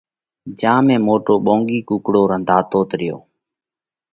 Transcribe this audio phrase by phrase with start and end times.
[0.59, 3.17] جيا ۾ موٽو ٻونڳي ڪُوڪڙو رنڌاتوت ريو۔